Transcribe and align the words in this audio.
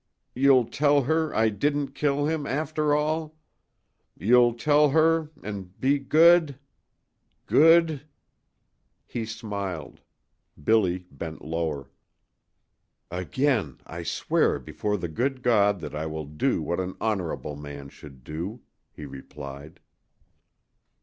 You'll 0.33 0.65
tell 0.65 1.03
her 1.03 1.31
I 1.35 1.49
didn't 1.49 1.89
kill 1.91 2.25
him 2.25 2.47
after 2.47 2.95
all. 2.95 3.37
You'll 4.17 4.55
tell 4.55 4.89
her 4.89 5.29
an' 5.43 5.75
be 5.79 5.99
good 5.99 6.57
good" 7.45 8.07
He 9.05 9.27
smiled. 9.27 10.01
Billy 10.63 11.05
bent 11.11 11.45
lower. 11.45 11.91
"Again 13.11 13.77
I 13.85 14.01
swear 14.01 14.57
before 14.57 14.97
the 14.97 15.07
good 15.07 15.43
God 15.43 15.81
that 15.81 15.93
I 15.93 16.07
will 16.07 16.25
do 16.25 16.63
what 16.63 16.79
an 16.79 16.95
honorable 16.99 17.55
man 17.55 17.89
should 17.89 18.23
do," 18.23 18.61
he 18.91 19.05
replied. 19.05 19.79